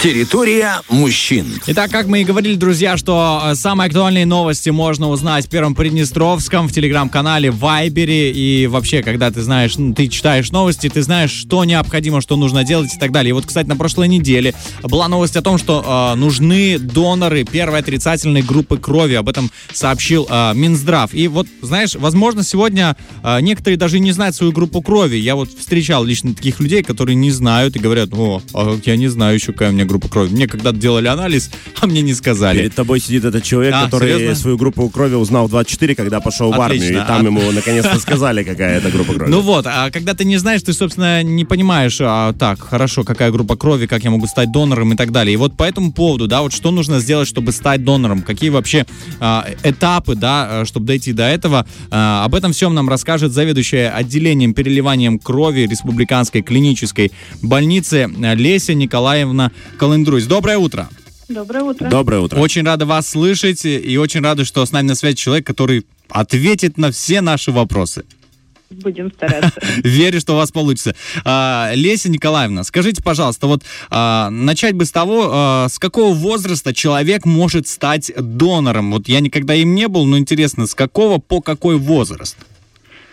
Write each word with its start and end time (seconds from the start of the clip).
Территория 0.00 0.80
мужчин. 0.88 1.46
Итак, 1.66 1.90
как 1.90 2.06
мы 2.06 2.20
и 2.20 2.24
говорили, 2.24 2.54
друзья, 2.54 2.96
что 2.96 3.42
э, 3.42 3.54
самые 3.56 3.88
актуальные 3.88 4.26
новости 4.26 4.70
можно 4.70 5.08
узнать 5.08 5.46
в 5.46 5.48
Первом 5.48 5.74
Приднестровском, 5.74 6.68
в 6.68 6.72
Телеграм-канале, 6.72 7.50
в 7.50 7.58
Вайбере. 7.58 8.30
И 8.30 8.68
вообще, 8.68 9.02
когда 9.02 9.32
ты 9.32 9.42
знаешь, 9.42 9.74
ты 9.96 10.06
читаешь 10.06 10.52
новости, 10.52 10.88
ты 10.88 11.02
знаешь, 11.02 11.32
что 11.32 11.64
необходимо, 11.64 12.20
что 12.20 12.36
нужно 12.36 12.62
делать 12.62 12.94
и 12.94 12.98
так 12.98 13.10
далее. 13.10 13.30
И 13.30 13.32
вот, 13.32 13.46
кстати, 13.46 13.66
на 13.66 13.74
прошлой 13.74 14.06
неделе 14.06 14.54
была 14.84 15.08
новость 15.08 15.36
о 15.36 15.42
том, 15.42 15.58
что 15.58 16.12
э, 16.14 16.16
нужны 16.16 16.78
доноры 16.78 17.42
первой 17.42 17.80
отрицательной 17.80 18.42
группы 18.42 18.78
крови. 18.78 19.14
Об 19.14 19.28
этом 19.28 19.50
сообщил 19.72 20.28
э, 20.30 20.52
Минздрав. 20.54 21.12
И 21.12 21.26
вот, 21.26 21.48
знаешь, 21.60 21.96
возможно, 21.96 22.44
сегодня 22.44 22.96
э, 23.24 23.40
некоторые 23.40 23.76
даже 23.76 23.98
не 23.98 24.12
знают 24.12 24.36
свою 24.36 24.52
группу 24.52 24.80
крови. 24.80 25.16
Я 25.16 25.34
вот 25.34 25.50
встречал 25.50 26.04
лично 26.04 26.34
таких 26.34 26.60
людей, 26.60 26.84
которые 26.84 27.16
не 27.16 27.32
знают 27.32 27.74
и 27.74 27.80
говорят, 27.80 28.10
о, 28.12 28.40
а 28.54 28.78
я 28.84 28.94
не 28.94 29.08
знаю 29.08 29.34
еще, 29.34 29.52
какая 29.52 29.70
у 29.70 29.72
меня 29.72 29.87
группа 29.88 30.08
крови. 30.08 30.30
Мне 30.32 30.46
когда-то 30.46 30.76
делали 30.78 31.08
анализ, 31.08 31.50
а 31.80 31.86
мне 31.86 32.02
не 32.02 32.14
сказали. 32.14 32.58
Перед 32.58 32.74
тобой 32.74 33.00
сидит 33.00 33.24
этот 33.24 33.42
человек, 33.42 33.74
А, 33.76 33.84
который 33.86 34.12
серьезно? 34.12 34.34
свою 34.36 34.56
группу 34.56 34.88
крови 34.88 35.14
узнал 35.16 35.46
в 35.48 35.50
24, 35.50 35.94
когда 35.96 36.20
пошел 36.20 36.52
в 36.52 36.60
армию, 36.60 36.82
Отлично. 36.82 37.02
и 37.02 37.06
там 37.06 37.22
А- 37.22 37.24
ему 37.24 37.50
наконец-то 37.52 37.98
сказали, 37.98 38.44
какая 38.44 38.78
это 38.78 38.90
группа 38.90 39.14
крови. 39.14 39.30
Ну 39.30 39.40
вот, 39.40 39.66
а 39.66 39.90
когда 39.90 40.14
ты 40.14 40.24
не 40.24 40.36
знаешь, 40.36 40.62
ты, 40.62 40.72
собственно, 40.72 41.22
не 41.24 41.44
понимаешь, 41.44 41.98
а, 42.00 42.32
так, 42.34 42.60
хорошо, 42.60 43.02
какая 43.02 43.30
группа 43.32 43.56
крови, 43.56 43.86
как 43.86 44.04
я 44.04 44.10
могу 44.10 44.26
стать 44.26 44.52
донором 44.52 44.92
и 44.92 44.96
так 44.96 45.10
далее. 45.10 45.34
И 45.34 45.36
вот 45.36 45.56
по 45.56 45.64
этому 45.64 45.92
поводу, 45.92 46.28
да, 46.28 46.42
вот 46.42 46.52
что 46.52 46.70
нужно 46.70 47.00
сделать, 47.00 47.26
чтобы 47.26 47.52
стать 47.52 47.82
донором, 47.84 48.22
какие 48.22 48.50
вообще 48.50 48.86
а, 49.20 49.46
этапы, 49.64 50.14
да, 50.14 50.46
а, 50.60 50.64
чтобы 50.66 50.86
дойти 50.86 51.12
до 51.12 51.24
этого, 51.24 51.66
А, 51.90 52.24
об 52.24 52.34
этом 52.34 52.52
всем 52.52 52.74
нам 52.74 52.88
расскажет 52.88 53.32
заведующая 53.32 53.90
отделением 53.90 54.52
переливанием 54.52 55.18
крови 55.18 55.60
Республиканской 55.70 56.42
клинической 56.42 57.10
больницы 57.42 58.08
Леся 58.34 58.74
Николаевна 58.74 59.50
Колындрусь. 59.78 60.26
Доброе 60.26 60.58
утро! 60.58 60.88
Доброе 61.28 61.62
утро. 61.62 61.88
Доброе 61.88 62.20
утро. 62.20 62.38
Очень 62.38 62.64
рада 62.64 62.86
вас 62.86 63.08
слышать 63.08 63.64
и 63.64 63.98
очень 63.98 64.22
рада, 64.22 64.44
что 64.44 64.64
с 64.64 64.72
нами 64.72 64.88
на 64.88 64.94
связи 64.94 65.16
человек, 65.16 65.46
который 65.46 65.86
ответит 66.08 66.78
на 66.78 66.90
все 66.90 67.20
наши 67.20 67.52
вопросы. 67.52 68.04
Будем 68.70 69.10
стараться. 69.12 69.60
Верю, 69.84 70.20
что 70.20 70.34
у 70.34 70.36
вас 70.36 70.50
получится. 70.50 70.94
А, 71.24 71.70
Леся 71.74 72.10
Николаевна, 72.10 72.64
скажите, 72.64 73.02
пожалуйста, 73.02 73.46
вот 73.46 73.62
а, 73.90 74.30
начать 74.30 74.74
бы 74.74 74.84
с 74.84 74.90
того, 74.90 75.28
а, 75.30 75.68
с 75.68 75.78
какого 75.78 76.14
возраста 76.14 76.74
человек 76.74 77.24
может 77.24 77.68
стать 77.68 78.10
донором? 78.16 78.92
Вот 78.92 79.08
я 79.08 79.20
никогда 79.20 79.54
им 79.54 79.74
не 79.74 79.88
был, 79.88 80.06
но 80.06 80.18
интересно, 80.18 80.66
с 80.66 80.74
какого 80.74 81.18
по 81.18 81.40
какой 81.40 81.76
возраст? 81.76 82.36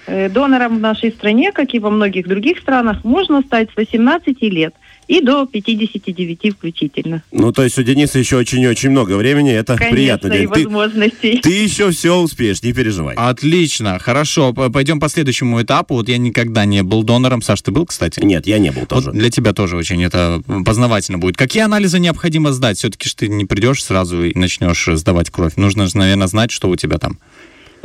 Э, 0.08 0.30
Донором 0.30 0.78
в 0.78 0.82
нашей 0.82 1.11
стране, 1.11 1.52
как 1.52 1.73
и 1.73 1.80
во 1.80 1.89
многих 1.89 2.28
других 2.28 2.59
странах, 2.59 3.04
можно 3.04 3.42
стать 3.42 3.70
с 3.72 3.76
18 3.76 4.42
лет 4.44 4.73
и 5.08 5.22
до 5.22 5.45
59 5.45 6.53
включительно. 6.58 7.23
Ну, 7.31 7.52
то 7.52 7.64
есть 7.64 7.78
у 7.78 7.84
Дениса 7.84 8.20
еще 8.20 8.38
очень-очень 8.38 8.89
много 8.89 9.14
времени, 9.17 9.52
это 9.52 9.75
приятно. 9.75 10.30
Конечно, 10.30 10.53
и. 10.53 10.64
Ты, 10.64 10.70
возможностей. 10.70 11.39
ты 11.42 11.50
еще 11.52 11.92
все 11.92 12.17
успеешь, 12.17 12.61
не 12.64 12.73
переживай. 12.73 13.16
Отлично, 13.16 14.00
хорошо. 14.00 14.53
Пойдем 14.53 15.00
по 15.00 15.09
следующему 15.09 15.61
этапу. 15.61 15.95
Вот 15.95 16.09
я 16.09 16.17
никогда 16.17 16.66
не 16.66 16.83
был 16.83 17.03
донором. 17.03 17.42
Саш, 17.42 17.61
ты 17.61 17.72
был, 17.72 17.86
кстати? 17.86 18.20
Нет, 18.23 18.48
я 18.48 18.59
не 18.59 18.72
был 18.72 18.86
тоже. 18.86 19.11
Вот 19.11 19.20
для 19.20 19.30
тебя 19.30 19.53
тоже 19.53 19.78
очень 19.78 20.03
это 20.03 20.42
познавательно 20.66 21.17
будет. 21.17 21.38
Какие 21.38 21.64
анализы 21.64 22.00
необходимо 22.00 22.52
сдать? 22.52 22.78
Все-таки 22.78 23.09
ж 23.09 23.14
ты 23.14 23.28
не 23.28 23.45
придешь 23.45 23.83
сразу 23.83 24.23
и 24.23 24.38
начнешь 24.38 24.88
сдавать 24.94 25.30
кровь. 25.30 25.56
Нужно 25.56 25.88
же, 25.88 25.98
наверное, 25.98 26.28
знать, 26.28 26.52
что 26.52 26.70
у 26.70 26.76
тебя 26.76 26.98
там. 26.98 27.20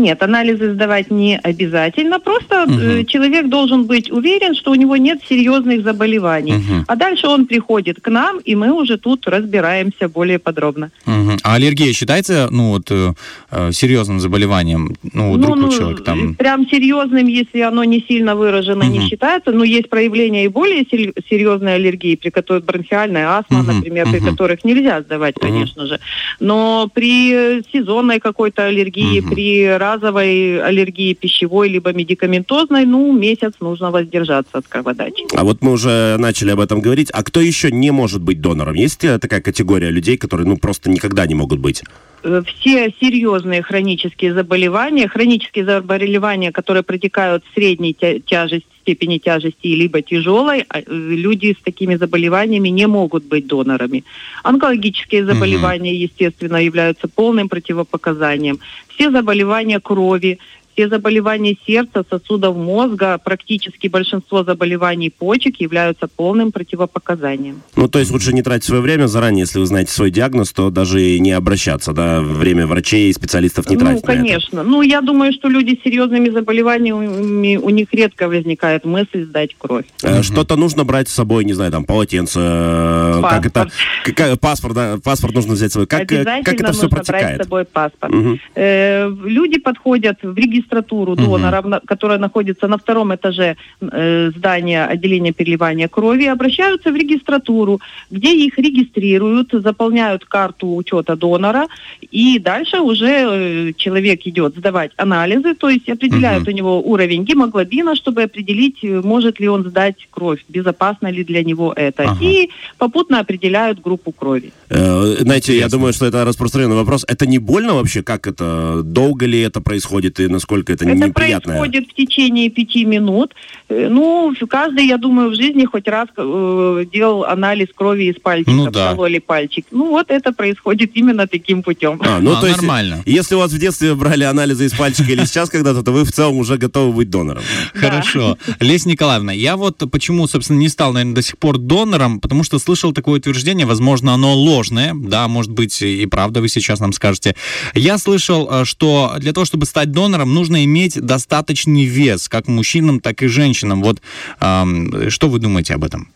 Нет, 0.00 0.22
анализы 0.22 0.72
сдавать 0.72 1.10
не 1.10 1.38
обязательно. 1.38 2.20
Просто 2.20 2.64
э, 2.68 3.04
человек 3.04 3.48
должен 3.48 3.84
быть 3.84 4.10
уверен, 4.10 4.54
что 4.54 4.70
у 4.70 4.74
него 4.74 4.96
нет 4.96 5.18
серьезных 5.28 5.82
заболеваний. 5.84 6.54
Мгм. 6.54 6.84
А 6.88 6.96
дальше 6.96 7.26
он 7.26 7.46
приходит 7.46 8.00
к 8.00 8.08
нам, 8.08 8.38
и 8.38 8.54
мы 8.54 8.72
уже 8.72 8.96
тут 8.96 9.28
разбираемся 9.28 10.08
более 10.08 10.38
подробно. 10.38 10.90
Мгм. 11.04 11.38
А 11.42 11.54
аллергия 11.56 11.92
считается, 11.92 12.48
ну, 12.50 12.70
вот, 12.70 12.90
э, 12.90 13.12
э, 13.50 13.72
серьезным 13.72 14.20
заболеванием? 14.20 14.96
Ну, 15.12 15.34
вдруг 15.34 15.56
у 15.58 15.68
человека 15.70 16.02
там... 16.02 16.34
прям 16.34 16.66
серьезным, 16.66 17.26
если 17.26 17.60
оно 17.60 17.84
не 17.84 18.00
сильно 18.08 18.34
выражено, 18.36 18.84
Мгм. 18.84 18.92
не 18.92 19.08
считается. 19.08 19.52
Но 19.52 19.64
есть 19.64 19.90
проявления 19.90 20.46
и 20.46 20.48
более 20.48 20.84
сер- 20.90 21.12
серьезной 21.28 21.74
аллергии, 21.74 22.16
при 22.16 22.30
которой 22.30 22.62
бронхиальная 22.62 23.28
астма, 23.28 23.58
Мгм, 23.62 23.76
например, 23.76 24.10
при 24.10 24.20
мгм. 24.20 24.30
которых 24.30 24.64
нельзя 24.64 25.02
сдавать, 25.02 25.36
Мгм. 25.36 25.46
конечно 25.46 25.86
же. 25.86 26.00
Но 26.40 26.88
при 26.92 27.62
сезонной 27.72 28.18
какой-то 28.18 28.64
аллергии, 28.66 29.20
Мгм. 29.20 29.30
при 29.30 29.66
разовой 29.94 30.62
аллергии 30.62 31.14
пищевой 31.14 31.68
либо 31.68 31.92
медикаментозной, 31.92 32.84
ну, 32.86 33.12
месяц 33.12 33.54
нужно 33.60 33.90
воздержаться 33.90 34.58
от 34.58 34.66
кроводачи. 34.68 35.24
А 35.34 35.44
вот 35.44 35.62
мы 35.62 35.72
уже 35.72 36.16
начали 36.18 36.50
об 36.50 36.60
этом 36.60 36.80
говорить. 36.80 37.10
А 37.12 37.22
кто 37.22 37.40
еще 37.40 37.70
не 37.70 37.90
может 37.90 38.22
быть 38.22 38.40
донором? 38.40 38.74
Есть 38.74 39.04
э, 39.04 39.18
такая 39.18 39.40
категория 39.40 39.90
людей, 39.90 40.16
которые 40.16 40.46
ну 40.46 40.56
просто 40.56 40.90
никогда 40.90 41.26
не 41.26 41.34
могут 41.34 41.58
быть? 41.58 41.82
Э, 42.22 42.42
все 42.46 42.92
серьезные 43.00 43.62
хронические 43.62 44.34
заболевания, 44.34 45.08
хронические 45.08 45.64
заболевания, 45.64 46.52
которые 46.52 46.82
протекают 46.82 47.44
в 47.44 47.54
средней 47.54 47.96
тя- 47.98 48.20
тяжести, 48.20 48.69
степени 48.82 49.18
тяжести, 49.18 49.68
либо 49.68 50.02
тяжелой, 50.02 50.64
а, 50.68 50.80
э, 50.80 50.84
люди 50.86 51.56
с 51.58 51.62
такими 51.62 51.96
заболеваниями 51.96 52.68
не 52.70 52.86
могут 52.86 53.24
быть 53.24 53.46
донорами. 53.46 54.04
Онкологические 54.42 55.24
заболевания, 55.24 55.94
естественно, 55.94 56.56
являются 56.56 57.08
полным 57.08 57.48
противопоказанием. 57.48 58.58
Все 58.88 59.10
заболевания 59.10 59.80
крови, 59.80 60.38
все 60.72 60.88
заболевания 60.88 61.56
сердца, 61.66 62.04
сосудов 62.08 62.56
мозга, 62.56 63.18
практически 63.22 63.88
большинство 63.88 64.44
заболеваний 64.44 65.10
почек 65.10 65.60
являются 65.60 66.08
полным 66.08 66.52
противопоказанием. 66.52 67.62
Ну, 67.76 67.88
то 67.88 67.98
есть 67.98 68.10
лучше 68.10 68.32
не 68.32 68.42
тратить 68.42 68.64
свое 68.64 68.82
время 68.82 69.06
заранее, 69.06 69.40
если 69.42 69.58
вы 69.58 69.66
знаете 69.66 69.92
свой 69.92 70.10
диагноз, 70.10 70.52
то 70.52 70.70
даже 70.70 71.02
и 71.02 71.18
не 71.20 71.32
обращаться, 71.32 71.92
да, 71.92 72.20
время 72.20 72.66
врачей 72.66 73.10
и 73.10 73.12
специалистов 73.12 73.68
не 73.68 73.76
ну, 73.76 73.80
тратить 73.82 74.06
на 74.06 74.12
это. 74.12 74.20
конечно. 74.22 74.62
Ну, 74.62 74.82
я 74.82 75.00
думаю, 75.00 75.32
что 75.32 75.48
люди 75.48 75.78
с 75.78 75.82
серьезными 75.84 76.28
заболеваниями, 76.30 77.56
у 77.56 77.70
них 77.70 77.88
редко 77.92 78.28
возникает 78.28 78.84
мысль 78.84 79.24
сдать 79.24 79.54
кровь. 79.58 79.84
Э, 80.02 80.22
Что-то 80.22 80.56
нужно 80.56 80.84
брать 80.84 81.08
с 81.08 81.12
собой, 81.12 81.44
не 81.44 81.52
знаю, 81.52 81.70
там, 81.72 81.84
полотенце, 81.84 82.40
э, 82.42 83.20
как 83.22 83.46
это, 83.46 83.64
Паспорт. 83.64 84.16
как- 84.16 84.40
паспорт, 84.40 84.74
да, 84.74 84.98
паспорт 85.02 85.34
нужно 85.34 85.54
взять 85.54 85.70
с 85.70 85.74
собой. 85.74 85.86
Как, 85.86 86.00
э, 86.12 86.16
Обязательно 86.16 86.44
как 86.44 86.54
это 86.54 86.72
все 86.72 86.82
нужно 86.82 86.88
брать 86.96 87.06
протекает? 87.06 87.40
с 87.40 87.44
собой 87.44 87.64
паспорт. 87.64 88.12
Мгм. 88.12 88.38
Э, 88.54 89.08
люди 89.24 89.58
подходят 89.58 90.18
в 90.22 90.34
регистратуру 90.64 91.12
Мгм. 91.12 91.24
донора, 91.24 91.62
на- 91.62 91.80
которая 91.80 92.18
находится 92.18 92.68
на 92.68 92.76
втором 92.76 93.14
этаже 93.14 93.56
э, 93.80 94.30
здания 94.36 94.84
отделения 94.84 95.32
переливания 95.32 95.88
крови, 95.88 96.24
обращаются 96.26 96.90
в 96.92 96.96
регистратуру, 96.96 97.80
где 98.10 98.34
их 98.34 98.58
регистрируют, 98.58 99.50
заполняют 99.52 100.24
карту 100.24 100.74
учета 100.76 101.16
донора, 101.16 101.66
и 102.10 102.38
дальше 102.38 102.80
уже 102.80 103.06
э, 103.06 103.72
человек 103.76 104.20
идет 104.26 104.56
сдавать 104.56 104.92
анализы, 104.96 105.54
то 105.54 105.68
есть 105.68 105.88
определяют 105.88 106.42
Мгм. 106.44 106.52
у 106.52 106.56
него 106.56 106.80
уровень 106.82 107.24
гемоглобина, 107.24 107.96
чтобы 107.96 108.22
определить, 108.22 108.78
э, 108.84 109.00
может 109.04 109.40
ли 109.40 109.48
он 109.48 109.62
сдать 109.64 110.08
кровь, 110.10 110.44
безопасно 110.48 111.10
ли 111.10 111.24
для 111.24 111.42
него 111.44 111.72
это, 111.76 112.02
Ага. 112.02 112.24
и 112.24 112.50
попутно 112.78 113.20
определяют 113.20 113.80
группу 113.80 114.12
крови. 114.12 114.52
Э, 114.68 115.16
Знаете, 115.20 115.56
я 115.58 115.68
думаю, 115.68 115.92
что 115.92 116.06
это 116.06 116.24
распространенный 116.24 116.76
вопрос. 116.76 117.04
Это 117.08 117.26
не 117.26 117.38
больно 117.38 117.74
вообще? 117.74 118.02
Как 118.02 118.26
это? 118.26 118.82
Долго 118.84 119.26
ли 119.26 119.40
это 119.40 119.60
происходит 119.60 120.20
и 120.20 120.28
насколько 120.28 120.49
это, 120.58 120.84
Это 120.84 120.94
неприятно? 121.08 121.52
происходит 121.54 121.88
в 121.90 121.94
течение 121.94 122.50
пяти 122.50 122.84
минут. 122.84 123.34
Э, 123.68 123.88
Ну, 123.88 124.34
каждый, 124.48 124.86
я 124.86 124.96
думаю, 124.98 125.30
в 125.30 125.34
жизни 125.34 125.64
хоть 125.64 125.86
раз 125.88 126.08
э, 126.16 126.84
делал 126.92 127.24
анализ 127.24 127.68
крови 127.74 128.04
из 128.10 128.16
пальчика, 128.20 128.50
Ну 128.50 128.70
да. 128.70 128.90
кололи 128.94 129.18
пальчик. 129.18 129.64
Ну, 129.70 129.90
вот 129.90 130.10
это 130.10 130.32
происходит 130.32 130.90
именно 130.94 131.26
таким 131.26 131.62
путем. 131.62 132.00
А, 132.04 132.18
ну 132.20 132.32
А, 132.32 132.40
то 132.40 132.46
есть, 132.46 132.58
нормально. 132.62 133.02
если 133.06 133.34
у 133.34 133.38
вас 133.38 133.52
в 133.52 133.58
детстве 133.58 133.94
брали 133.94 134.24
анализы 134.24 134.66
из 134.66 134.72
пальчика 134.72 135.10
или 135.12 135.24
сейчас 135.24 135.48
когда-то, 135.50 135.82
то 135.82 135.92
вы 135.92 136.04
в 136.04 136.12
целом 136.12 136.36
уже 136.38 136.56
готовы 136.56 136.92
быть 136.92 137.10
донором. 137.10 137.42
Хорошо. 137.74 138.36
Леся 138.60 138.88
Николаевна, 138.88 139.32
я 139.32 139.56
вот 139.56 139.78
почему, 139.90 140.26
собственно, 140.26 140.58
не 140.58 140.68
стал, 140.68 140.92
наверное, 140.92 141.14
до 141.14 141.22
сих 141.22 141.38
пор 141.38 141.58
донором, 141.58 142.20
потому 142.20 142.44
что 142.44 142.58
слышал 142.58 142.92
такое 142.92 143.18
утверждение, 143.18 143.66
возможно, 143.66 144.14
оно 144.14 144.34
ложное, 144.34 144.92
да, 144.94 145.28
может 145.28 145.50
быть, 145.52 145.80
и 145.82 146.06
правда, 146.06 146.40
вы 146.40 146.48
сейчас 146.48 146.80
нам 146.80 146.92
скажете. 146.92 147.34
Я 147.74 147.98
слышал, 147.98 148.48
э, 148.50 148.64
что 148.64 149.14
для 149.18 149.32
того, 149.32 149.44
чтобы 149.44 149.66
стать 149.66 149.92
донором, 149.92 150.34
нужно 150.40 150.64
иметь 150.64 150.98
достаточный 150.98 151.84
вес, 151.84 152.28
как 152.30 152.48
мужчинам, 152.48 153.00
так 153.00 153.22
и 153.22 153.26
женщинам. 153.26 153.82
Вот 153.82 154.00
что 154.38 155.28
вы 155.28 155.38
думаете 155.38 155.74
об 155.74 155.84
этом? 155.84 156.08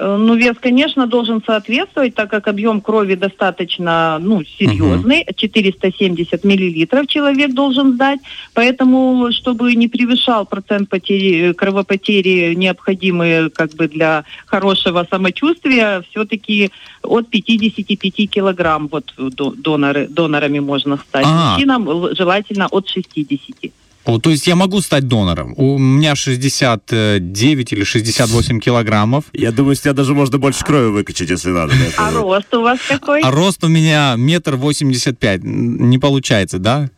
Э, 0.00 0.16
Ну, 0.16 0.34
вес, 0.34 0.56
конечно, 0.60 1.06
должен 1.06 1.42
соответствовать, 1.46 2.14
так 2.14 2.30
как 2.30 2.48
объем 2.48 2.80
крови 2.80 3.16
достаточно, 3.16 4.18
ну, 4.20 4.42
серьезный, 4.58 5.26
470 5.36 6.44
миллилитров 6.44 7.06
человек 7.06 7.52
должен 7.54 7.92
сдать, 7.92 8.20
поэтому, 8.54 9.30
чтобы 9.32 9.74
не 9.74 9.88
превышал 9.88 10.46
процент 10.46 10.88
потери, 10.88 11.52
кровопотери, 11.52 12.54
необходимые, 12.54 13.50
как 13.50 13.70
бы, 13.74 13.88
для 13.88 14.24
хорошего 14.46 15.06
самочувствия, 15.10 16.02
все-таки 16.10 16.70
от 17.02 17.28
55 17.28 18.26
килограмм 18.30 18.88
вот 18.88 19.12
до- 19.18 19.54
доноры, 19.56 20.06
донорами 20.08 20.60
можно 20.60 20.96
стать. 20.96 21.26
А. 21.26 21.52
Мужчинам 21.52 22.14
желательно 22.16 22.66
от 22.70 22.88
60. 22.88 23.72
О, 24.04 24.18
то 24.18 24.30
есть 24.30 24.46
я 24.46 24.56
могу 24.56 24.80
стать 24.80 25.06
донором. 25.08 25.54
У 25.56 25.78
меня 25.78 26.14
69 26.14 27.72
или 27.72 27.84
68 27.84 28.60
килограммов. 28.60 29.24
Я 29.32 29.52
думаю, 29.52 29.76
с 29.76 29.80
тебя 29.80 29.92
даже 29.92 30.14
можно 30.14 30.38
больше 30.38 30.64
крови 30.64 30.90
выкачать, 30.90 31.30
если 31.30 31.50
надо. 31.50 31.74
А 31.98 32.10
рост 32.10 32.52
у 32.54 32.62
вас 32.62 32.78
какой? 32.88 33.20
А 33.22 33.30
рост 33.30 33.62
у 33.62 33.68
меня 33.68 34.14
метр 34.16 34.56
восемьдесят 34.56 35.18
пять. 35.18 35.42
Не 35.44 35.98
получается, 35.98 36.58
да? 36.58 36.90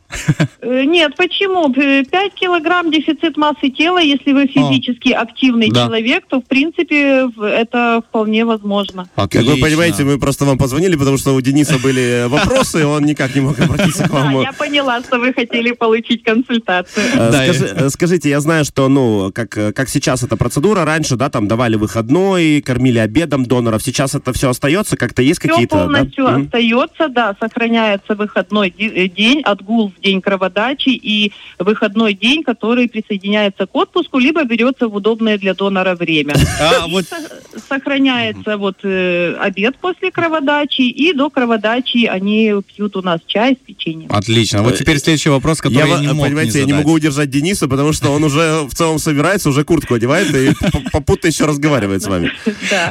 Э, 0.60 0.84
Нет, 0.84 1.14
почему? 1.16 1.72
5 1.72 2.34
килограмм 2.34 2.90
дефицит 2.90 3.36
массы 3.36 3.68
тела, 3.70 3.98
если 3.98 4.32
вы 4.32 4.46
физически 4.46 5.10
активный 5.10 5.70
Да. 5.70 5.86
человек, 5.86 6.24
то 6.28 6.40
в 6.40 6.44
принципе 6.44 7.28
это 7.42 8.02
вполне 8.08 8.44
возможно. 8.44 9.08
Как 9.16 9.34
вы 9.34 9.40
Отлично. 9.40 9.60
понимаете, 9.66 10.04
мы 10.04 10.18
просто 10.18 10.44
вам 10.44 10.58
позвонили, 10.58 10.96
потому 10.96 11.18
что 11.18 11.34
у 11.34 11.40
Дениса 11.40 11.78
были 11.78 12.26
вопросы, 12.28 12.80
и 12.80 12.84
он 12.84 13.04
никак 13.04 13.34
не 13.34 13.40
мог 13.40 13.58
обратиться 13.58 14.04
к 14.04 14.10
Да, 14.10 14.14
вам. 14.18 14.40
я 14.42 14.52
поняла, 14.52 15.00
что 15.00 15.18
вы 15.18 15.32
хотели 15.32 15.72
получить 15.72 16.22
консультацию. 16.22 17.04
Э, 17.14 17.30
Да, 17.30 17.44
скажи- 17.44 17.74
э, 17.74 17.88
скажите, 17.90 18.28
я 18.30 18.40
знаю, 18.40 18.64
что, 18.64 18.88
ну, 18.88 19.32
как, 19.34 19.56
э, 19.56 19.72
как 19.72 19.88
сейчас 19.88 20.22
эта 20.22 20.36
процедура, 20.36 20.84
раньше, 20.84 21.16
да, 21.16 21.28
там 21.30 21.48
давали 21.48 21.76
выходной, 21.76 22.60
кормили 22.64 22.98
обедом 22.98 23.46
доноров, 23.46 23.82
сейчас 23.82 24.14
это 24.14 24.32
все 24.32 24.50
остается, 24.50 24.96
как-то 24.96 25.22
есть 25.22 25.40
Все 25.40 25.48
какие-то, 25.48 25.76
да? 25.76 25.82
полностью 25.84 26.26
остается, 26.26 27.08
да, 27.08 27.36
сохраняется 27.40 28.14
выходной 28.14 28.74
э, 28.78 29.08
день, 29.08 29.40
отгул 29.42 29.90
в 29.90 30.01
день 30.02 30.20
кроводачи 30.20 30.90
и 30.90 31.32
выходной 31.58 32.14
день, 32.14 32.42
который 32.42 32.88
присоединяется 32.88 33.66
к 33.66 33.74
отпуску, 33.74 34.18
либо 34.18 34.44
берется 34.44 34.88
в 34.88 34.94
удобное 34.94 35.38
для 35.38 35.54
донора 35.54 35.94
время. 35.94 36.34
А, 36.60 36.86
вот 36.88 37.04
Со- 37.06 37.60
Сохраняется 37.68 38.56
вот 38.56 38.78
э, 38.82 39.34
обед 39.38 39.76
после 39.76 40.10
кроводачи, 40.10 40.82
и 40.82 41.12
до 41.12 41.30
кроводачи 41.30 42.06
они 42.06 42.52
пьют 42.66 42.96
у 42.96 43.02
нас 43.02 43.20
чай 43.26 43.54
с 43.54 43.66
печеньем. 43.66 44.08
Отлично. 44.10 44.62
Вот 44.62 44.76
теперь 44.76 44.98
следующий 44.98 45.30
вопрос, 45.30 45.60
который 45.60 45.88
я, 45.88 45.96
Я, 45.96 46.00
не 46.00 46.12
мог 46.12 46.26
понимаете, 46.26 46.54
не 46.54 46.60
я 46.60 46.66
не 46.66 46.72
могу 46.72 46.92
удержать 46.92 47.30
Дениса, 47.30 47.68
потому 47.68 47.92
что 47.92 48.10
он 48.10 48.24
уже 48.24 48.62
в 48.66 48.74
целом 48.74 48.98
собирается, 48.98 49.48
уже 49.48 49.64
куртку 49.64 49.94
одевает 49.94 50.34
и 50.34 50.52
попутно 50.92 51.28
еще 51.28 51.46
разговаривает 51.46 52.02
с 52.02 52.06
вами. 52.06 52.32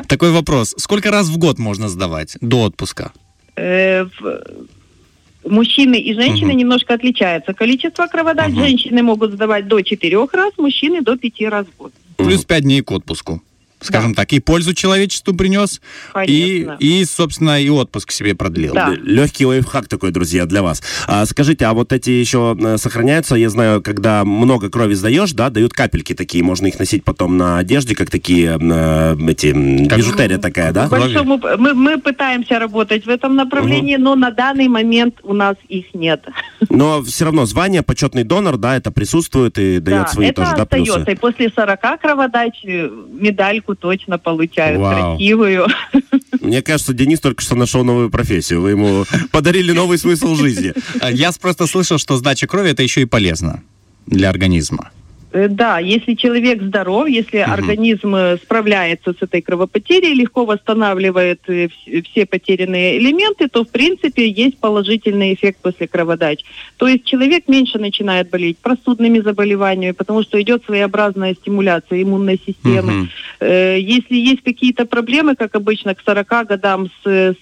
Такой 0.08 0.32
вопрос. 0.32 0.74
Сколько 0.78 1.12
раз 1.12 1.28
в 1.28 1.38
год 1.38 1.60
можно 1.60 1.90
сдавать 1.90 2.38
до 2.42 2.64
отпуска? 2.64 3.12
Мужчины 5.46 5.96
и 6.00 6.14
женщины 6.14 6.50
Мгм. 6.50 6.58
немножко 6.58 6.94
отличаются. 6.94 7.54
Количество 7.54 8.06
кроводач 8.08 8.50
Мгм. 8.52 8.60
женщины 8.60 9.02
могут 9.02 9.32
сдавать 9.32 9.68
до 9.68 9.82
четырех 9.82 10.34
раз, 10.34 10.54
мужчины 10.58 11.02
до 11.02 11.18
пяти 11.18 11.48
раз 11.48 11.66
в 11.68 11.78
год. 11.78 11.94
Плюс 12.18 12.46
пять 12.46 12.64
дней 12.64 12.82
к 12.82 12.92
отпуску. 12.92 13.42
Скажем 13.82 14.14
так, 14.14 14.32
и 14.34 14.40
пользу 14.40 14.74
человечеству 14.74 15.34
принес, 15.34 15.82
и, 16.28 16.64
Конечно. 16.66 16.78
и, 16.80 17.04
собственно, 17.06 17.62
и 17.62 17.68
отпуск 17.70 18.12
себе 18.12 18.36
продлил. 18.36 18.74
Да. 18.74 18.92
Легкий 19.02 19.46
лайфхак 19.46 19.88
такой, 19.88 20.12
друзья, 20.12 20.46
для 20.46 20.62
вас. 20.62 20.84
А, 21.08 21.26
скажите, 21.26 21.66
а 21.66 21.74
вот 21.74 21.92
эти 21.92 22.12
еще 22.12 22.56
э, 22.60 22.78
сохраняются? 22.78 23.36
Я 23.36 23.50
знаю, 23.50 23.82
когда 23.82 24.24
много 24.24 24.70
крови 24.70 24.94
сдаешь, 24.94 25.32
да, 25.34 25.50
дают 25.50 25.74
капельки 25.74 26.14
такие, 26.14 26.44
можно 26.44 26.68
их 26.68 26.78
носить 26.80 27.04
потом 27.04 27.38
на 27.38 27.58
одежде, 27.58 27.96
как 27.96 28.10
такие 28.12 28.58
э, 28.62 29.18
эти 29.30 29.52
Как- 29.88 29.98
бижутерия 29.98 30.38
такая, 30.38 30.72
да? 30.72 30.88
Большому- 30.88 31.40
мы, 31.58 31.74
мы 31.74 31.98
пытаемся 31.98 32.60
работать 32.60 33.06
в 33.06 33.10
этом 33.10 33.36
направлении, 33.36 33.96
но 33.96 34.16
на 34.16 34.30
данный 34.32 34.68
момент 34.68 35.16
у 35.24 35.34
нас 35.34 35.56
их 35.70 35.86
нет. 35.94 36.24
Но 36.70 37.02
все 37.04 37.26
равно 37.26 37.46
звание 37.46 37.82
почетный 37.82 38.24
донор, 38.24 38.58
да, 38.58 38.78
это 38.78 38.92
присутствует 38.92 39.58
и 39.58 39.80
дает 39.80 40.04
Да, 40.04 40.08
свои 40.08 40.28
это 40.28 40.42
тоже, 40.44 40.56
да, 40.56 40.64
остается. 40.64 40.94
плюсы. 40.96 41.12
И 41.12 41.16
после 41.16 41.50
40 41.50 41.80
кроводач 42.00 42.54
э, 42.64 42.90
медальку 43.72 43.76
точно 43.76 44.18
получают 44.18 44.80
Вау. 44.80 45.16
красивую. 45.16 45.68
Мне 46.42 46.62
кажется, 46.62 46.94
Денис 46.94 47.20
только 47.20 47.42
что 47.42 47.56
нашел 47.56 47.84
новую 47.84 48.10
профессию. 48.10 48.62
Вы 48.62 48.72
ему 48.72 49.06
подарили 49.32 49.72
новый 49.72 49.98
смысл 49.98 50.36
жизни. 50.36 50.74
Я 51.12 51.32
просто 51.40 51.68
слышал, 51.68 51.98
что 51.98 52.18
сдача 52.18 52.48
крови 52.48 52.72
это 52.72 52.84
еще 52.84 53.02
и 53.02 53.06
полезно 53.06 53.64
для 54.08 54.30
организма. 54.30 54.92
Э, 55.34 55.48
Да, 55.48 55.80
если 55.80 56.14
человек 56.16 56.62
здоров, 56.62 57.08
если 57.08 57.38
организм 57.54 58.16
э, 58.16 58.38
справляется 58.38 59.14
с 59.14 59.22
этой 59.22 59.42
кровопотерей, 59.42 60.14
легко 60.14 60.46
восстанавливает 60.46 61.42
э, 61.48 61.68
вс- 61.68 62.04
все 62.12 62.26
потерянные 62.26 62.98
элементы, 62.98 63.48
то 63.48 63.64
в 63.64 63.70
принципе 63.70 64.28
есть 64.30 64.58
положительный 64.60 65.34
эффект 65.34 65.60
после 65.62 65.88
кроводач. 65.88 66.44
То 66.78 66.88
есть 66.88 67.06
человек 67.06 67.48
меньше 67.48 67.80
начинает 67.80 68.30
болеть 68.30 68.58
простудными 68.58 69.20
заболеваниями, 69.20 69.94
потому 69.94 70.24
что 70.24 70.42
идет 70.42 70.64
своеобразная 70.66 71.34
стимуляция 71.36 72.02
иммунной 72.04 72.40
системы. 72.46 73.10
Э, 73.40 73.80
Если 73.80 74.16
есть 74.16 74.44
какие-то 74.44 74.86
проблемы, 74.86 75.36
как 75.36 75.56
обычно, 75.56 75.96
к 75.96 76.02
40 76.06 76.48
годам 76.48 76.88
с, 77.04 77.08
с- 77.08 77.36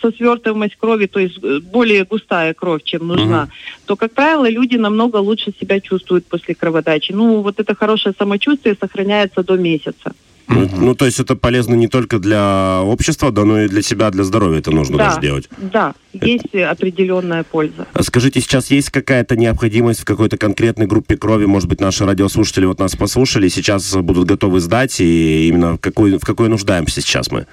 со 0.00 0.10
свертываемость 0.10 0.76
крови, 0.76 1.06
то 1.06 1.20
есть 1.20 1.38
э, 1.42 1.60
более 1.60 2.04
густая 2.04 2.54
кровь, 2.54 2.82
чем 2.84 3.06
нужна, 3.06 3.48
то, 3.86 3.96
как 3.96 4.12
правило, 4.12 4.48
люди 4.48 4.76
намного 4.76 5.16
лучше 5.16 5.52
себя 5.58 5.80
чувствуют 5.80 6.26
после 6.26 6.54
кроводачи. 6.54 7.12
Ну, 7.12 7.40
вот 7.40 7.60
это 7.60 7.74
хорошее 7.74 8.14
самочувствие 8.18 8.76
сохраняется 8.78 9.42
до 9.42 9.56
месяца. 9.56 10.12
Ну, 10.50 10.68
ну, 10.78 10.94
то 10.96 11.06
есть 11.06 11.20
это 11.20 11.36
полезно 11.36 11.74
не 11.74 11.86
только 11.86 12.18
для 12.18 12.80
общества, 12.82 13.30
да, 13.30 13.44
но 13.44 13.62
и 13.62 13.68
для 13.68 13.82
себя, 13.82 14.10
для 14.10 14.24
здоровья 14.24 14.58
это 14.58 14.72
нужно 14.72 14.98
да, 14.98 15.08
даже 15.08 15.20
делать. 15.20 15.48
да, 15.56 15.94
есть 16.12 16.52
э, 16.52 16.64
определенная 16.64 17.44
польза. 17.44 17.86
А 17.92 18.02
Скажите, 18.02 18.40
сейчас 18.40 18.68
есть 18.72 18.90
какая-то 18.90 19.36
необходимость 19.36 20.00
в 20.00 20.04
какой-то 20.04 20.36
конкретной 20.38 20.86
группе 20.86 21.16
крови? 21.16 21.44
Может 21.44 21.68
быть, 21.68 21.80
наши 21.80 22.04
радиослушатели 22.04 22.64
вот 22.64 22.80
нас 22.80 22.96
послушали, 22.96 23.46
сейчас 23.46 23.94
будут 23.94 24.26
готовы 24.26 24.58
сдать, 24.58 25.00
и 25.00 25.46
именно 25.48 25.74
в 25.74 25.78
какой, 25.78 26.18
в 26.18 26.24
какой 26.24 26.48
нуждаемся 26.48 27.00
сейчас 27.00 27.30
мы? 27.30 27.46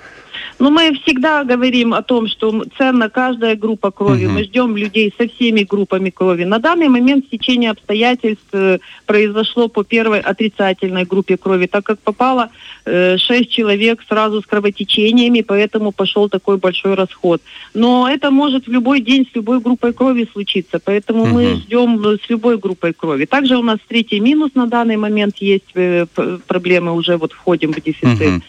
Но 0.59 0.71
мы 0.71 0.93
всегда 1.03 1.43
говорим 1.43 1.93
о 1.93 2.01
том, 2.01 2.27
что 2.27 2.63
ценна 2.77 3.09
каждая 3.09 3.55
группа 3.55 3.91
крови. 3.91 4.25
Мгм. 4.25 4.33
Мы 4.35 4.43
ждем 4.43 4.77
людей 4.77 5.13
со 5.17 5.27
всеми 5.27 5.63
группами 5.63 6.09
крови. 6.09 6.45
На 6.45 6.59
данный 6.59 6.89
момент 6.89 7.25
стечение 7.25 7.71
обстоятельств 7.71 8.47
э, 8.53 8.79
произошло 9.05 9.67
по 9.67 9.83
первой 9.83 10.19
отрицательной 10.19 11.05
группе 11.05 11.37
крови, 11.37 11.67
так 11.67 11.83
как 11.83 11.99
попало 11.99 12.49
э, 12.85 13.17
шесть 13.17 13.51
человек 13.51 14.03
сразу 14.07 14.41
с 14.41 14.45
кровотечениями, 14.45 15.41
поэтому 15.41 15.91
пошел 15.91 16.29
такой 16.29 16.57
большой 16.57 16.95
расход. 16.95 17.41
Но 17.73 18.07
это 18.09 18.31
может 18.31 18.67
в 18.67 18.71
любой 18.71 19.01
день 19.01 19.27
с 19.31 19.35
любой 19.35 19.59
группой 19.59 19.93
крови 19.93 20.27
случиться, 20.31 20.79
поэтому 20.83 21.25
мы 21.25 21.49
Мгм. 21.49 21.57
ждем 21.57 22.07
э, 22.07 22.17
с 22.25 22.29
любой 22.29 22.57
группой 22.57 22.93
крови. 22.93 23.25
Также 23.25 23.57
у 23.57 23.63
нас 23.63 23.77
третий 23.87 24.19
минус 24.19 24.51
на 24.55 24.65
данный 24.65 24.97
момент 24.97 25.37
есть 25.37 25.71
э, 25.75 26.07
проблемы 26.47 26.93
уже 26.93 27.17
вот 27.17 27.33
входим 27.33 27.73
в 27.73 27.81
дефицит. 27.81 28.19
Мгм. 28.19 28.43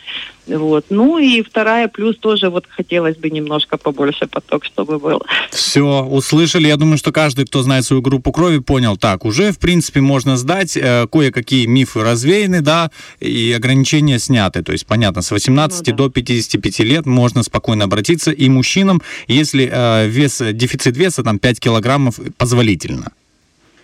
Вот. 0.49 0.87
Ну 0.91 1.19
и 1.19 1.43
вторая 1.43 1.89
плюс 1.89 2.17
тоже 2.19 2.49
вот 2.51 2.67
хотелось 2.69 3.17
бы 3.17 3.31
немножко 3.31 3.77
побольше 3.77 4.27
поток, 4.27 4.65
чтобы 4.65 4.99
был. 4.99 5.23
Все, 5.51 6.03
услышали. 6.03 6.69
Я 6.69 6.77
думаю, 6.77 6.99
что 6.99 7.13
каждый, 7.13 7.47
кто 7.47 7.63
знает 7.63 7.85
свою 7.85 8.03
группу 8.03 8.33
крови, 8.33 8.59
понял, 8.59 8.97
так, 8.97 9.25
уже, 9.25 9.53
в 9.53 9.59
принципе, 9.59 10.01
можно 10.01 10.37
сдать, 10.37 10.77
э, 10.77 11.07
кое-какие 11.11 11.67
мифы 11.67 12.03
развеяны, 12.03 12.61
да, 12.61 12.91
и 13.21 13.53
ограничения 13.57 14.19
сняты. 14.19 14.63
То 14.63 14.73
есть, 14.73 14.87
понятно, 14.87 15.23
с 15.23 15.31
18 15.31 15.87
Ну 15.89 15.93
да. 15.93 15.97
до 16.05 16.11
55 16.11 16.81
лет 16.81 17.07
можно 17.07 17.43
спокойно 17.43 17.85
обратиться 17.85 18.31
и 18.31 18.49
мужчинам, 18.49 19.03
если 19.27 19.69
э, 19.71 20.09
вес, 20.09 20.43
дефицит 20.53 20.97
веса, 20.97 21.23
там, 21.23 21.39
5 21.39 21.61
килограммов, 21.61 22.19
позволительно. 22.37 23.13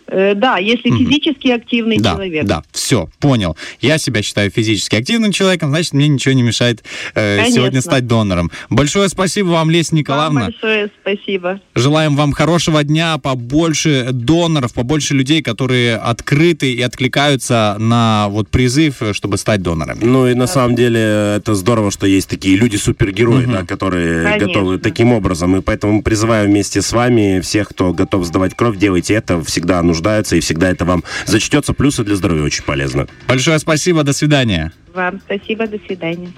Э, 0.07 0.35
да, 0.35 0.59
если 0.59 0.91
Мгм. 0.91 0.99
физически 1.07 1.49
активный 1.49 1.99
да, 1.99 2.13
человек. 2.13 2.45
да, 2.47 2.63
все, 2.73 3.09
понял. 3.21 3.57
Я 3.81 3.99
себя 3.99 4.23
считаю 4.23 4.51
физически 4.51 4.97
активным 4.97 5.33
человеком, 5.33 5.71
значит, 5.71 5.93
мне 5.95 6.09
ничего 6.09 6.35
не 6.35 6.43
мешает 6.43 6.85
э, 7.15 7.37
Конечно. 7.39 7.55
сегодня 7.57 7.81
стать 7.81 8.07
донором. 8.07 8.51
Большое 8.71 9.09
спасибо 9.09 9.49
вам, 9.49 9.71
Леся 9.71 9.93
Вам 9.93 9.99
Николаевна. 9.99 10.41
большое 10.47 10.91
спасибо. 11.01 11.61
Желаем 11.75 12.17
вам 12.17 12.33
хорошего 12.33 12.83
дня, 12.85 13.19
побольше 13.19 14.09
доноров, 14.13 14.73
побольше 14.75 15.15
людей, 15.15 15.43
которые 15.43 15.97
открыты 15.97 16.73
и 16.73 16.81
откликаются 16.83 17.77
на 17.79 18.29
вот 18.29 18.49
призыв, 18.49 19.01
э, 19.03 19.13
чтобы 19.15 19.39
стать 19.39 19.63
донорами. 19.63 20.01
Ну 20.05 20.27
и 20.29 20.35
на 20.35 20.47
самом 20.47 20.75
деле 20.77 21.01
это 21.37 21.55
здорово, 21.55 21.91
что 21.91 22.07
есть 22.07 22.29
такие 22.29 22.57
люди-супергерои, 22.57 23.45
Мгм. 23.45 23.53
да, 23.53 23.65
которые 23.65 24.25
Конечно. 24.25 24.47
готовы 24.49 24.79
таким 24.79 25.13
образом. 25.13 25.57
И 25.57 25.61
поэтому 25.63 26.03
призываю 26.03 26.49
вместе 26.49 26.83
с 26.83 26.93
вами 26.93 27.41
всех, 27.41 27.69
кто 27.71 27.93
готов 27.93 28.25
сдавать 28.27 28.55
кровь, 28.55 28.77
делайте 28.77 29.15
это. 29.15 29.43
Всегда 29.45 29.83
нуждаются, 29.95 30.37
и 30.37 30.41
всегда 30.41 30.71
это 30.71 30.85
вам 30.85 31.05
зачтется. 31.27 31.73
Плюсы 31.73 32.05
для 32.05 32.17
здоровья 32.17 32.43
очень 32.43 32.65
полезно. 32.65 33.07
Большое 33.29 33.59
спасибо, 33.59 34.03
до 34.03 34.13
свидания. 34.13 34.73
Вам 34.95 35.21
спасибо, 35.25 35.67
до 35.67 35.77
свидания. 35.87 36.33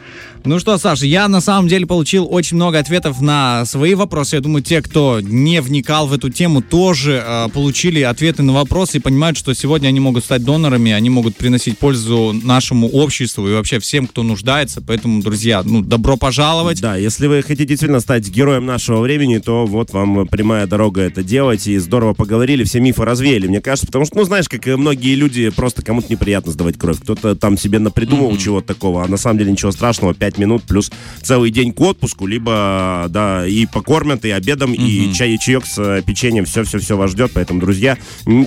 Ну 0.44 0.58
что, 0.58 0.78
Саша, 0.78 1.04
я 1.04 1.28
на 1.28 1.42
самом 1.42 1.68
деле 1.68 1.84
получил 1.84 2.26
очень 2.30 2.56
много 2.56 2.78
ответов 2.78 3.20
на 3.20 3.66
свои 3.66 3.94
вопросы. 3.94 4.36
Я 4.36 4.40
думаю, 4.40 4.62
те, 4.62 4.80
кто 4.80 5.20
не 5.20 5.60
вникал 5.60 6.06
в 6.06 6.14
эту 6.14 6.30
тему, 6.30 6.62
тоже 6.62 7.22
э, 7.22 7.48
получили 7.52 8.00
ответы 8.00 8.42
на 8.42 8.54
вопросы 8.54 8.96
и 8.96 9.00
понимают, 9.00 9.36
что 9.36 9.52
сегодня 9.52 9.88
они 9.88 10.00
могут 10.00 10.24
стать 10.24 10.42
донорами, 10.42 10.92
они 10.92 11.10
могут 11.10 11.36
приносить 11.36 11.76
пользу 11.78 12.32
нашему 12.32 12.88
обществу 12.88 13.46
и 13.46 13.52
вообще 13.52 13.78
всем, 13.78 14.06
кто 14.06 14.22
нуждается. 14.22 14.80
Поэтому, 14.80 15.20
друзья, 15.20 15.62
ну, 15.62 15.82
добро 15.82 16.16
пожаловать. 16.16 16.80
Да, 16.80 16.96
если 16.96 17.26
вы 17.26 17.42
хотите 17.42 17.66
действительно 17.66 18.00
стать 18.00 18.26
героем 18.30 18.64
нашего 18.64 19.00
времени, 19.00 19.36
то 19.36 19.66
вот 19.66 19.92
вам 19.92 20.26
прямая 20.28 20.66
дорога 20.66 21.02
это 21.02 21.22
делать. 21.22 21.66
И 21.66 21.76
здорово 21.76 22.14
поговорили, 22.14 22.64
все 22.64 22.80
мифы 22.80 23.04
развеяли, 23.04 23.48
мне 23.48 23.60
кажется. 23.60 23.86
Потому 23.86 24.06
что, 24.06 24.16
ну, 24.16 24.24
знаешь, 24.24 24.48
как 24.48 24.66
и 24.66 24.76
многие 24.76 25.14
люди, 25.14 25.50
просто 25.50 25.82
кому-то 25.82 26.10
неприятно 26.10 26.52
сдавать 26.52 26.78
кровь. 26.78 27.00
Кто-то 27.02 27.36
там 27.36 27.58
себе 27.58 27.80
напридумывал. 27.80 28.38
Ничего 28.46 28.60
такого. 28.60 29.04
А 29.04 29.08
на 29.08 29.16
самом 29.16 29.38
деле 29.38 29.52
ничего 29.52 29.72
страшного. 29.72 30.14
Пять 30.14 30.38
минут 30.38 30.62
плюс 30.62 30.90
целый 31.20 31.50
день 31.50 31.72
к 31.72 31.80
отпуску, 31.80 32.26
либо, 32.26 33.06
да, 33.08 33.46
и 33.46 33.66
покормят, 33.66 34.24
и 34.24 34.30
обедом, 34.30 34.72
и 34.72 35.12
чай, 35.12 35.34
и 35.34 35.38
чаек 35.38 35.66
с 35.66 35.78
э, 35.78 36.02
печеньем. 36.06 36.44
Все-все-все 36.44 36.96
вас 36.96 37.10
ждет. 37.10 37.32
Поэтому, 37.34 37.60
друзья, 37.60 37.98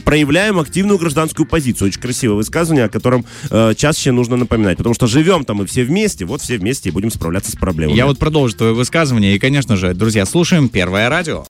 проявляем 0.05 0.59
активную 0.59 0.97
гражданскую 0.97 1.45
позицию. 1.45 1.89
Очень 1.89 2.01
красивое 2.01 2.35
высказывание, 2.37 2.85
о 2.85 2.89
котором 2.89 3.25
э, 3.49 3.73
чаще 3.75 4.11
нужно 4.11 4.37
напоминать. 4.37 4.77
Потому 4.77 4.95
что 4.95 5.07
живем 5.07 5.43
там 5.43 5.57
мы 5.57 5.65
все 5.65 5.83
вместе, 5.83 6.25
вот 6.25 6.41
все 6.41 6.57
вместе 6.57 6.89
и 6.89 6.91
будем 6.91 7.11
справляться 7.11 7.51
с 7.51 7.55
проблемами. 7.55 7.97
Я 7.97 8.05
вот 8.05 8.17
продолжу 8.17 8.55
твое 8.55 8.73
высказывание. 8.73 9.35
И, 9.35 9.39
конечно 9.39 9.75
же, 9.75 9.93
друзья, 9.93 10.25
слушаем 10.25 10.69
Первое 10.69 11.09
радио. 11.09 11.45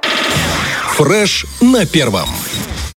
Фреш 0.95 1.45
на 1.61 1.85
первом. 1.85 2.29